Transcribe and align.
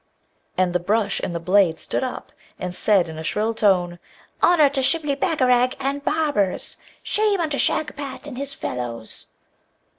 And 0.57 0.73
the 0.73 0.79
brush 0.79 1.19
and 1.23 1.35
the 1.35 1.39
blade 1.39 1.79
stood 1.79 2.03
up, 2.03 2.31
and 2.57 2.73
said 2.73 3.07
in 3.07 3.19
a 3.19 3.23
shrill 3.23 3.53
tone, 3.53 3.99
'Honour 4.41 4.69
to 4.69 4.81
Shibli 4.81 5.13
Bagarag 5.15 5.75
and 5.79 6.03
barbers! 6.03 6.77
Shame 7.03 7.39
unto 7.39 7.59
Shagpat 7.59 8.25
and 8.25 8.35
his 8.35 8.51
fellows!' 8.55 9.27